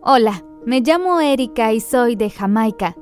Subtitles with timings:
[0.00, 2.94] Hola, me llamo Erika y soy de Jamaica.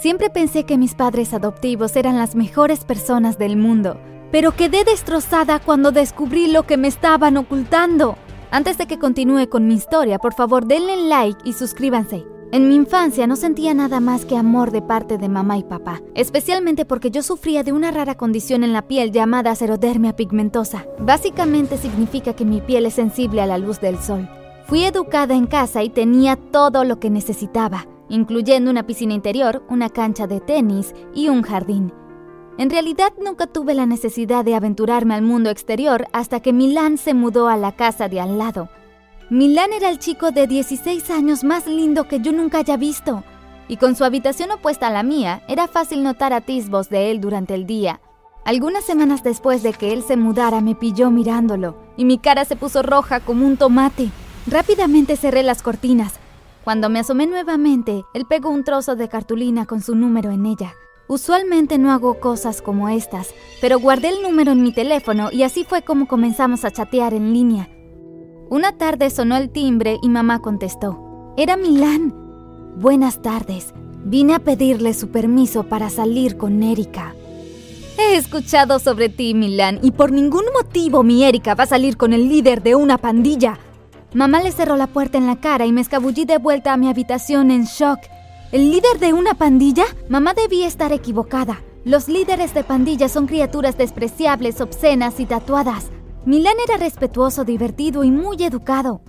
[0.00, 3.98] Siempre pensé que mis padres adoptivos eran las mejores personas del mundo,
[4.30, 8.16] pero quedé destrozada cuando descubrí lo que me estaban ocultando.
[8.52, 12.24] Antes de que continúe con mi historia, por favor denle like y suscríbanse.
[12.52, 16.00] En mi infancia no sentía nada más que amor de parte de mamá y papá,
[16.14, 20.86] especialmente porque yo sufría de una rara condición en la piel llamada cerodermia pigmentosa.
[21.00, 24.28] Básicamente significa que mi piel es sensible a la luz del sol.
[24.68, 29.88] Fui educada en casa y tenía todo lo que necesitaba, incluyendo una piscina interior, una
[29.88, 31.92] cancha de tenis y un jardín.
[32.58, 37.14] En realidad nunca tuve la necesidad de aventurarme al mundo exterior hasta que Milán se
[37.14, 38.68] mudó a la casa de al lado,
[39.30, 43.24] Milán era el chico de 16 años más lindo que yo nunca haya visto,
[43.68, 47.52] y con su habitación opuesta a la mía, era fácil notar atisbos de él durante
[47.52, 48.00] el día.
[48.46, 52.56] Algunas semanas después de que él se mudara, me pilló mirándolo, y mi cara se
[52.56, 54.08] puso roja como un tomate.
[54.50, 56.14] Rápidamente cerré las cortinas.
[56.64, 60.72] Cuando me asomé nuevamente, él pegó un trozo de cartulina con su número en ella.
[61.06, 65.64] Usualmente no hago cosas como estas, pero guardé el número en mi teléfono y así
[65.64, 67.68] fue como comenzamos a chatear en línea.
[68.48, 71.34] Una tarde sonó el timbre y mamá contestó.
[71.36, 72.14] Era Milán.
[72.76, 73.74] Buenas tardes.
[74.04, 77.14] Vine a pedirle su permiso para salir con Erika.
[77.98, 82.14] He escuchado sobre ti, Milán, y por ningún motivo mi Erika va a salir con
[82.14, 83.58] el líder de una pandilla.
[84.14, 86.88] Mamá le cerró la puerta en la cara y me escabullí de vuelta a mi
[86.88, 87.98] habitación en shock.
[88.52, 89.84] ¿El líder de una pandilla?
[90.08, 91.60] Mamá debía estar equivocada.
[91.84, 95.90] Los líderes de pandillas son criaturas despreciables, obscenas y tatuadas.
[96.24, 99.02] Milán era respetuoso, divertido y muy educado.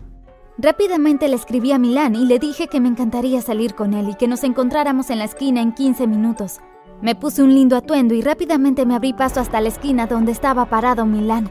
[0.58, 4.16] Rápidamente le escribí a Milán y le dije que me encantaría salir con él y
[4.16, 6.60] que nos encontráramos en la esquina en 15 minutos.
[7.02, 10.66] Me puse un lindo atuendo y rápidamente me abrí paso hasta la esquina donde estaba
[10.66, 11.50] parado Milán.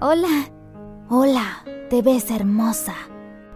[0.00, 0.55] Hola.
[1.08, 2.94] Hola, te ves hermosa.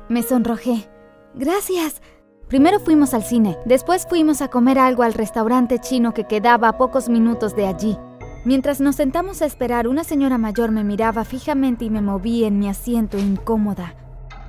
[0.08, 0.88] Me sonrojé.
[1.34, 2.00] Gracias.
[2.46, 6.78] Primero fuimos al cine, después fuimos a comer algo al restaurante chino que quedaba a
[6.78, 7.98] pocos minutos de allí.
[8.44, 12.60] Mientras nos sentamos a esperar, una señora mayor me miraba fijamente y me moví en
[12.60, 13.96] mi asiento incómoda.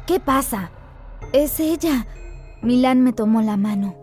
[0.05, 0.69] ¿Qué pasa?
[1.33, 2.05] Es ella.
[2.61, 3.95] Milán me tomó la mano.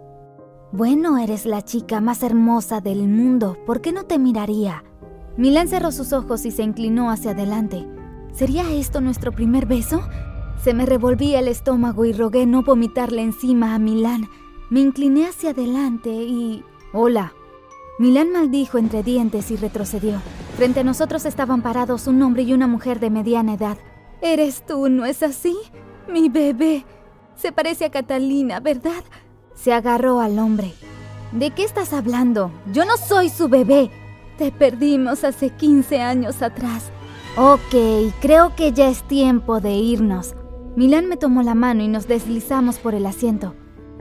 [0.73, 3.59] Bueno, eres la chica más hermosa del mundo.
[3.65, 4.83] ¿Por qué no te miraría?
[5.37, 7.87] Milán cerró sus ojos y se inclinó hacia adelante.
[8.33, 10.03] ¿Sería esto nuestro primer beso?
[10.63, 14.29] Se me revolvía el estómago y rogué no vomitarle encima a Milán.
[14.71, 16.65] Me incliné hacia adelante y...
[16.93, 17.33] Hola,
[17.99, 20.21] Milán maldijo entre dientes y retrocedió.
[20.57, 23.77] Frente a nosotros estaban parados un hombre y una mujer de mediana edad.
[24.21, 25.57] Eres tú, ¿no es así?
[26.09, 26.85] Mi bebé.
[27.35, 29.05] Se parece a Catalina, ¿verdad?
[29.55, 30.73] Se agarró al hombre.
[31.33, 32.53] ¿De qué estás hablando?
[32.73, 33.91] Yo no soy su bebé.
[34.39, 36.91] Te perdimos hace 15 años atrás.
[37.41, 40.35] Ok, creo que ya es tiempo de irnos.
[40.75, 43.55] Milán me tomó la mano y nos deslizamos por el asiento.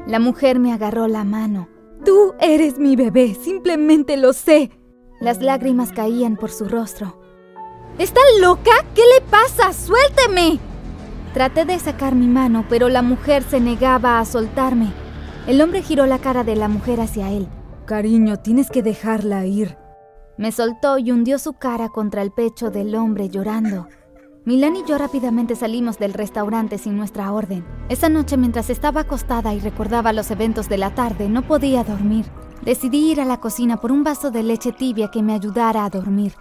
[0.08, 1.70] La mujer me agarró la mano.
[2.04, 4.72] Tú eres mi bebé, simplemente lo sé.
[5.20, 7.22] Las lágrimas caían por su rostro.
[8.00, 8.72] ¿Está loca?
[8.96, 9.72] ¿Qué le pasa?
[9.72, 10.58] ¡Suélteme!
[11.36, 14.92] Traté de sacar mi mano, pero la mujer se negaba a soltarme.
[15.46, 17.48] El hombre giró la cara de la mujer hacia él.
[17.86, 19.78] Cariño, tienes que dejarla ir.
[20.38, 23.88] Me soltó y hundió su cara contra el pecho del hombre llorando.
[24.46, 27.66] Milán y yo rápidamente salimos del restaurante sin nuestra orden.
[27.90, 32.26] Esa noche mientras estaba acostada y recordaba los eventos de la tarde, no podía dormir.
[32.64, 35.90] Decidí ir a la cocina por un vaso de leche tibia que me ayudara a
[35.90, 36.34] dormir.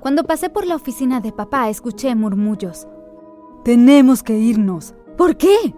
[0.00, 2.88] Cuando pasé por la oficina de papá, escuché murmullos.
[3.62, 4.94] Tenemos que irnos.
[5.16, 5.74] ¿Por qué?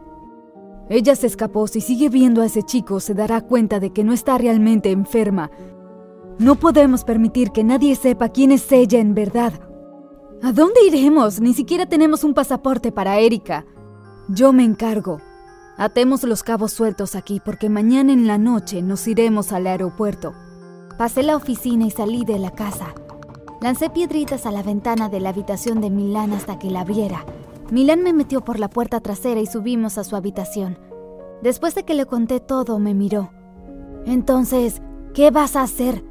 [0.89, 1.67] Ella se escapó.
[1.67, 5.51] Si sigue viendo a ese chico, se dará cuenta de que no está realmente enferma.
[6.39, 9.55] No podemos permitir que nadie sepa quién es ella en verdad.
[10.43, 11.41] ¿A dónde iremos?
[11.41, 13.65] Ni siquiera tenemos un pasaporte para Erika.
[14.29, 15.19] Yo me encargo.
[15.79, 20.35] Atemos los cabos sueltos aquí porque mañana en la noche nos iremos al aeropuerto.
[20.99, 22.95] Pasé la oficina y salí de la casa.
[23.63, 27.25] Lancé piedritas a la ventana de la habitación de Milán hasta que la abriera.
[27.71, 30.79] Milán me metió por la puerta trasera y subimos a su habitación.
[31.43, 33.31] Después de que le conté todo, me miró.
[34.05, 34.83] Entonces,
[35.15, 36.05] ¿qué vas a hacer?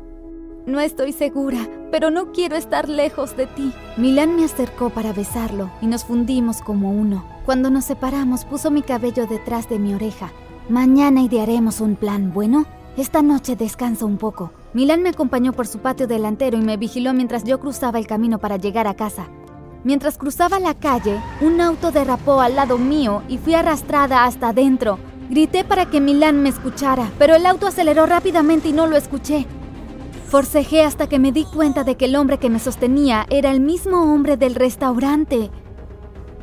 [0.65, 1.59] No estoy segura,
[1.91, 3.71] pero no quiero estar lejos de ti.
[3.97, 7.23] Milán me acercó para besarlo y nos fundimos como uno.
[7.45, 10.31] Cuando nos separamos puso mi cabello detrás de mi oreja.
[10.67, 12.65] Mañana idearemos un plan, ¿bueno?
[12.97, 14.51] Esta noche descansa un poco.
[14.73, 18.39] Milán me acompañó por su patio delantero y me vigiló mientras yo cruzaba el camino
[18.39, 19.27] para llegar a casa.
[19.83, 24.97] Mientras cruzaba la calle, un auto derrapó al lado mío y fui arrastrada hasta adentro.
[25.29, 29.45] Grité para que Milán me escuchara, pero el auto aceleró rápidamente y no lo escuché.
[30.27, 33.59] Forcejé hasta que me di cuenta de que el hombre que me sostenía era el
[33.59, 35.51] mismo hombre del restaurante.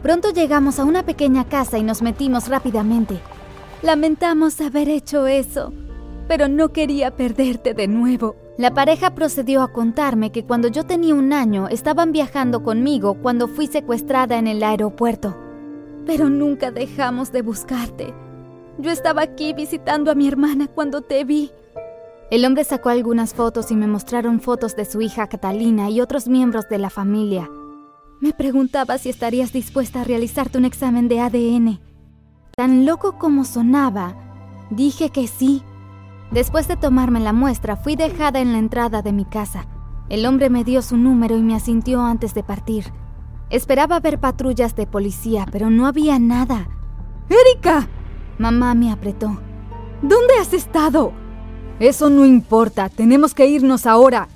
[0.03, 3.21] Pronto llegamos a una pequeña casa y nos metimos rápidamente.
[3.83, 5.73] Lamentamos haber hecho eso,
[6.29, 8.37] pero no quería perderte de nuevo.
[8.57, 13.49] La pareja procedió a contarme que cuando yo tenía un año estaban viajando conmigo cuando
[13.49, 15.37] fui secuestrada en el aeropuerto.
[16.07, 18.15] Pero nunca dejamos de buscarte.
[18.79, 21.51] Yo estaba aquí visitando a mi hermana cuando te vi.
[22.33, 26.29] El hombre sacó algunas fotos y me mostraron fotos de su hija Catalina y otros
[26.29, 27.51] miembros de la familia.
[28.23, 31.79] Me preguntaba si estarías dispuesta a realizarte un examen de ADN.
[32.57, 34.17] Tan loco como sonaba,
[34.71, 35.63] dije que sí.
[36.31, 39.67] Después de tomarme la muestra, fui dejada en la entrada de mi casa.
[40.09, 42.87] El hombre me dio su número y me asintió antes de partir.
[43.51, 46.67] Esperaba ver patrullas de policía, pero no había nada.
[47.29, 47.91] ¡Erika!
[48.39, 49.39] Mamá me apretó.
[50.01, 51.13] ¿Dónde has estado?
[51.83, 54.29] Eso no importa, tenemos que irnos ahora,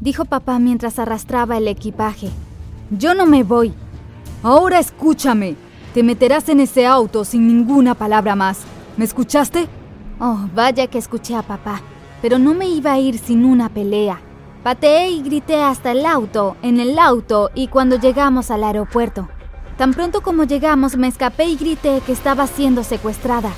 [0.00, 2.30] dijo papá mientras arrastraba el equipaje.
[2.88, 3.74] Yo no me voy.
[4.42, 5.56] Ahora escúchame.
[5.92, 8.60] Te meterás en ese auto sin ninguna palabra más.
[8.96, 9.68] ¿Me escuchaste?
[10.20, 11.82] Oh, vaya que escuché a papá.
[12.22, 14.18] Pero no me iba a ir sin una pelea.
[14.62, 19.28] Pateé y grité hasta el auto, en el auto y cuando llegamos al aeropuerto.
[19.76, 23.50] Tan pronto como llegamos me escapé y grité que estaba siendo secuestrada.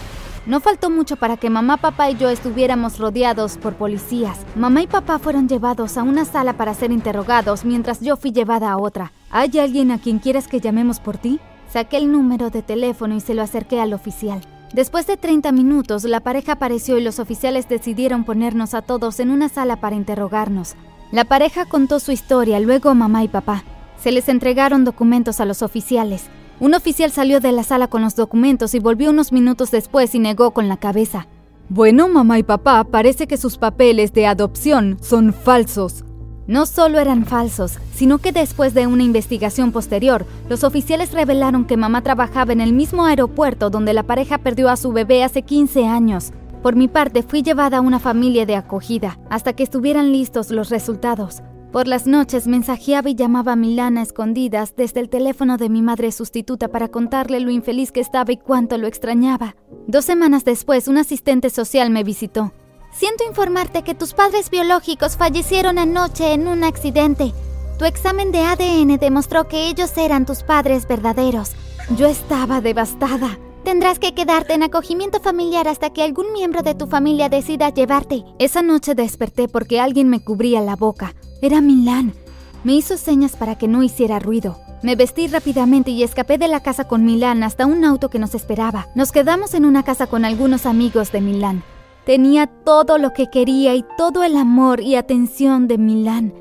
[0.44, 4.40] No faltó mucho para que mamá, papá y yo estuviéramos rodeados por policías.
[4.56, 8.72] Mamá y papá fueron llevados a una sala para ser interrogados mientras yo fui llevada
[8.72, 9.12] a otra.
[9.30, 11.38] ¿Hay alguien a quien quieras que llamemos por ti?
[11.72, 14.40] Saqué el número de teléfono y se lo acerqué al oficial.
[14.72, 19.30] Después de 30 minutos, la pareja apareció y los oficiales decidieron ponernos a todos en
[19.30, 20.74] una sala para interrogarnos.
[21.12, 23.62] La pareja contó su historia, luego mamá y papá.
[24.02, 26.24] Se les entregaron documentos a los oficiales.
[26.62, 30.20] Un oficial salió de la sala con los documentos y volvió unos minutos después y
[30.20, 31.26] negó con la cabeza.
[31.68, 36.04] Bueno, mamá y papá, parece que sus papeles de adopción son falsos.
[36.46, 41.76] No solo eran falsos, sino que después de una investigación posterior, los oficiales revelaron que
[41.76, 45.86] mamá trabajaba en el mismo aeropuerto donde la pareja perdió a su bebé hace 15
[45.86, 46.30] años.
[46.62, 50.70] Por mi parte, fui llevada a una familia de acogida hasta que estuvieran listos los
[50.70, 51.42] resultados.
[51.72, 55.80] Por las noches mensajeaba y llamaba a Milana a escondidas desde el teléfono de mi
[55.80, 59.56] madre sustituta para contarle lo infeliz que estaba y cuánto lo extrañaba.
[59.86, 62.52] Dos semanas después, un asistente social me visitó.
[62.92, 67.32] Siento informarte que tus padres biológicos fallecieron anoche en un accidente.
[67.78, 71.52] Tu examen de ADN demostró que ellos eran tus padres verdaderos.
[71.96, 73.38] Yo estaba devastada.
[73.64, 78.24] Tendrás que quedarte en acogimiento familiar hasta que algún miembro de tu familia decida llevarte.
[78.38, 81.14] Esa noche desperté porque alguien me cubría la boca.
[81.44, 82.14] Era Milán.
[82.62, 84.60] Me hizo señas para que no hiciera ruido.
[84.84, 88.36] Me vestí rápidamente y escapé de la casa con Milán hasta un auto que nos
[88.36, 88.86] esperaba.
[88.94, 91.64] Nos quedamos en una casa con algunos amigos de Milán.
[92.06, 96.32] Tenía todo lo que quería y todo el amor y atención de Milán.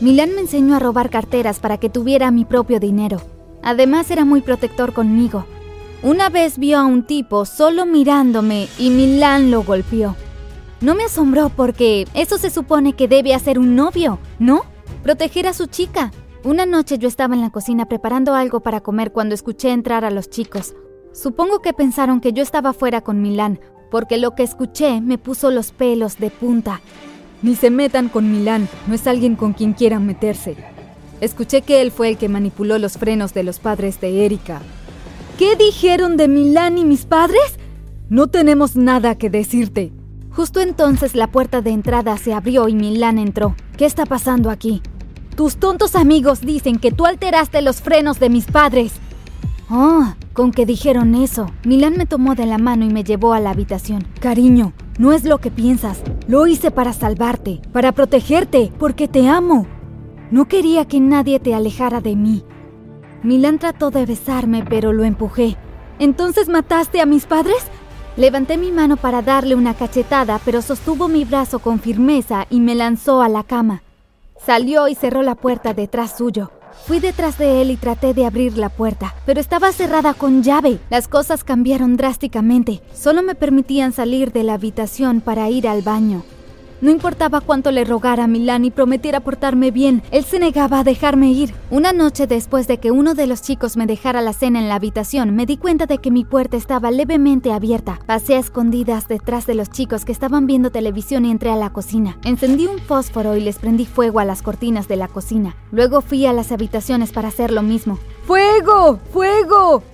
[0.00, 3.22] Milán me enseñó a robar carteras para que tuviera mi propio dinero.
[3.62, 5.46] Además era muy protector conmigo.
[6.02, 10.14] Una vez vio a un tipo solo mirándome y Milán lo golpeó.
[10.82, 14.62] No me asombró porque eso se supone que debe hacer un novio, ¿no?
[15.04, 16.10] Proteger a su chica.
[16.42, 20.10] Una noche yo estaba en la cocina preparando algo para comer cuando escuché entrar a
[20.10, 20.74] los chicos.
[21.12, 23.60] Supongo que pensaron que yo estaba fuera con Milán,
[23.92, 26.80] porque lo que escuché me puso los pelos de punta.
[27.42, 30.56] Ni se metan con Milán, no es alguien con quien quieran meterse.
[31.20, 34.60] Escuché que él fue el que manipuló los frenos de los padres de Erika.
[35.38, 37.56] ¿Qué dijeron de Milán y mis padres?
[38.08, 39.92] No tenemos nada que decirte.
[40.34, 43.54] Justo entonces la puerta de entrada se abrió y Milán entró.
[43.76, 44.80] ¿Qué está pasando aquí?
[45.36, 48.94] Tus tontos amigos dicen que tú alteraste los frenos de mis padres.
[49.70, 51.46] Oh, con que dijeron eso.
[51.64, 54.06] Milán me tomó de la mano y me llevó a la habitación.
[54.20, 56.02] Cariño, no es lo que piensas.
[56.28, 59.66] Lo hice para salvarte, para protegerte, porque te amo.
[60.30, 62.42] No quería que nadie te alejara de mí.
[63.22, 65.56] Milán trató de besarme, pero lo empujé.
[65.98, 67.70] ¿Entonces mataste a mis padres?
[68.16, 72.74] Levanté mi mano para darle una cachetada, pero sostuvo mi brazo con firmeza y me
[72.74, 73.82] lanzó a la cama.
[74.44, 76.50] Salió y cerró la puerta detrás suyo.
[76.86, 80.78] Fui detrás de él y traté de abrir la puerta, pero estaba cerrada con llave.
[80.90, 82.82] Las cosas cambiaron drásticamente.
[82.92, 86.22] Solo me permitían salir de la habitación para ir al baño.
[86.82, 90.84] No importaba cuánto le rogara a Milán y prometiera portarme bien, él se negaba a
[90.84, 91.54] dejarme ir.
[91.70, 94.74] Una noche después de que uno de los chicos me dejara la cena en la
[94.74, 98.00] habitación, me di cuenta de que mi puerta estaba levemente abierta.
[98.04, 101.72] Pasé a escondidas detrás de los chicos que estaban viendo televisión y entré a la
[101.72, 102.18] cocina.
[102.24, 105.54] Encendí un fósforo y les prendí fuego a las cortinas de la cocina.
[105.70, 108.00] Luego fui a las habitaciones para hacer lo mismo.
[108.26, 108.98] ¡Fuego!
[109.12, 109.84] ¡Fuego!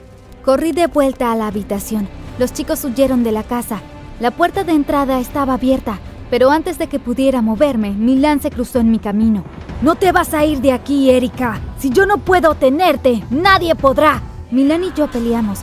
[0.42, 2.08] Corrí de vuelta a la habitación.
[2.38, 3.82] Los chicos huyeron de la casa.
[4.20, 6.00] La puerta de entrada estaba abierta.
[6.30, 9.44] Pero antes de que pudiera moverme, Milán se cruzó en mi camino.
[9.80, 11.60] No te vas a ir de aquí, Erika.
[11.78, 14.22] Si yo no puedo tenerte, nadie podrá.
[14.50, 15.60] Milán y yo peleamos.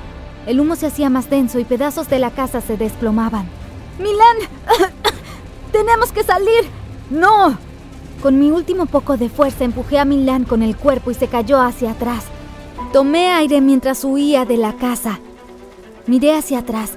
[0.48, 3.48] El humo se hacía más denso y pedazos de la casa se desplomaban.
[4.00, 4.38] ¡Milán!
[5.72, 6.66] ¡Tenemos que salir!
[7.10, 7.58] ¡No!
[8.22, 11.62] Con mi último poco de fuerza empujé a Milán con el cuerpo y se cayó
[11.62, 12.26] hacia atrás.
[12.94, 15.20] Tomé aire mientras huía de la casa.
[16.08, 16.92] Miré hacia atrás.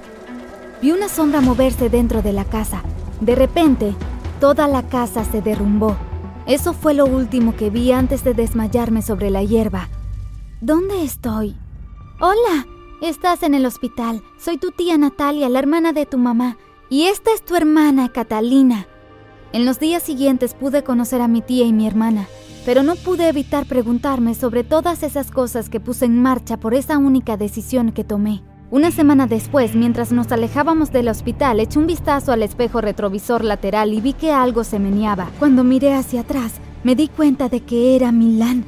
[0.81, 2.83] Vi una sombra moverse dentro de la casa.
[3.21, 3.95] De repente,
[4.41, 5.97] toda la casa se derrumbó.
[6.47, 9.89] Eso fue lo último que vi antes de desmayarme sobre la hierba.
[10.61, 11.57] ¿Dónde estoy?
[12.21, 12.67] Hola,
[13.03, 14.23] estás en el hospital.
[14.39, 16.57] Soy tu tía Natalia, la hermana de tu mamá.
[16.89, 18.87] Y esta es tu hermana, Catalina.
[19.53, 22.29] En los días siguientes pude conocer a mi tía y mi hermana,
[22.65, 26.99] pero no pude evitar preguntarme sobre todas esas cosas que puse en marcha por esa
[26.99, 28.43] única decisión que tomé.
[28.71, 33.95] Una semana después, mientras nos alejábamos del hospital, eché un vistazo al espejo retrovisor lateral
[33.95, 35.31] y vi que algo se meneaba.
[35.39, 36.53] Cuando miré hacia atrás,
[36.85, 38.67] me di cuenta de que era Milán.